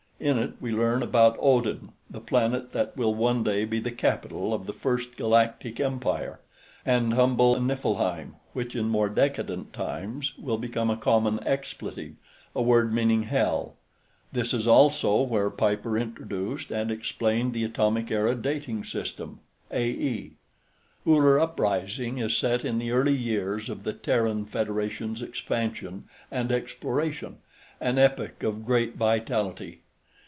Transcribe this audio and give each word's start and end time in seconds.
In 0.23 0.37
it 0.37 0.53
we 0.61 0.71
learn 0.71 1.01
about 1.01 1.35
Odin, 1.39 1.93
the 2.07 2.21
planet 2.21 2.73
that 2.73 2.95
will 2.95 3.15
one 3.15 3.41
day 3.43 3.65
be 3.65 3.79
the 3.79 3.89
capital 3.89 4.53
of 4.53 4.67
the 4.67 4.71
First 4.71 5.17
Galactic 5.17 5.79
Empire; 5.79 6.39
and 6.85 7.15
humble 7.15 7.59
Niflheim, 7.59 8.35
which 8.53 8.75
in 8.75 8.87
more 8.87 9.09
decadent 9.09 9.73
times 9.73 10.37
will 10.37 10.59
become 10.59 10.91
a 10.91 10.95
common 10.95 11.39
expletive, 11.43 12.13
a 12.55 12.61
word 12.61 12.93
meaning 12.93 13.23
hell. 13.23 13.77
This 14.31 14.53
is 14.53 14.67
also 14.67 15.23
where 15.23 15.49
Piper 15.49 15.97
introduced 15.97 16.69
and 16.69 16.91
explained 16.91 17.53
the 17.53 17.63
Atomic 17.63 18.11
Era 18.11 18.35
dating 18.35 18.83
system 18.83 19.39
(A.E.). 19.71 20.33
Uller 21.03 21.39
Uprising 21.39 22.19
is 22.19 22.37
set 22.37 22.63
in 22.63 22.77
the 22.77 22.91
early 22.91 23.15
years 23.15 23.71
of 23.71 23.81
the 23.81 23.93
Terran 23.93 24.45
Federation's 24.45 25.23
expansion 25.23 26.03
and 26.29 26.51
exploration, 26.51 27.37
an 27.79 27.97
epoch 27.97 28.43
of 28.43 28.67
great 28.67 28.95
vitality. 28.95 29.79